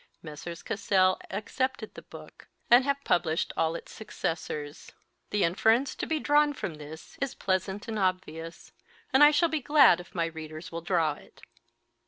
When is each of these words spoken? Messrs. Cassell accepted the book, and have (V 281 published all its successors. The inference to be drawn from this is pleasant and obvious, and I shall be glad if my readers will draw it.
Messrs. 0.23 0.63
Cassell 0.63 1.21
accepted 1.29 1.93
the 1.93 2.01
book, 2.01 2.47
and 2.71 2.83
have 2.85 2.95
(V 2.97 3.01
281 3.05 3.19
published 3.19 3.53
all 3.55 3.75
its 3.75 3.91
successors. 3.91 4.93
The 5.29 5.43
inference 5.43 5.93
to 5.93 6.07
be 6.07 6.19
drawn 6.19 6.53
from 6.53 6.73
this 6.73 7.19
is 7.21 7.35
pleasant 7.35 7.87
and 7.87 7.99
obvious, 7.99 8.71
and 9.13 9.23
I 9.23 9.29
shall 9.29 9.49
be 9.49 9.61
glad 9.61 9.99
if 9.99 10.15
my 10.15 10.25
readers 10.25 10.71
will 10.71 10.81
draw 10.81 11.13
it. 11.13 11.43